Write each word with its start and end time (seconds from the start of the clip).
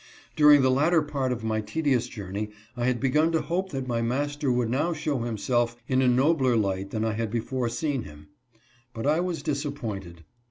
During 0.35 0.63
the 0.63 0.71
latter 0.71 1.03
part 1.03 1.31
of 1.31 1.43
my 1.43 1.61
tedious 1.61 2.07
journey 2.07 2.49
I 2.75 2.85
had 2.87 2.99
begun 2.99 3.31
to 3.33 3.41
hope 3.43 3.69
that 3.69 3.85
my 3.87 4.01
master 4.01 4.51
would 4.51 4.71
now 4.71 4.93
show 4.93 5.19
himself 5.19 5.77
in 5.87 6.01
a 6.01 6.07
nobler 6.07 6.57
light 6.57 6.89
than 6.89 7.05
I 7.05 7.13
had 7.13 7.29
before 7.29 7.69
seen 7.69 8.01
him. 8.01 8.29
But 8.95 9.05
I 9.05 9.19
was 9.19 9.43
disappointed. 9.43 10.23